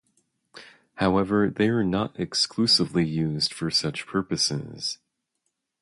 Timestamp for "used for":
3.05-3.69